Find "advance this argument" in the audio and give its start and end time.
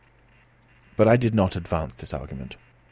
1.55-2.55